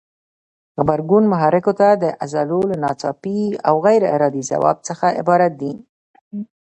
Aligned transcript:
غبرګون 0.77 1.23
محرکو 1.33 1.73
ته 1.79 1.87
د 2.03 2.05
عضلو 2.21 2.59
له 2.69 2.75
ناڅاپي 2.83 3.39
او 3.67 3.75
غیر 3.85 4.01
ارادي 4.15 4.43
ځواب 4.51 4.77
څخه 4.87 5.07
عبارت 5.19 5.51
دی. 5.61 5.73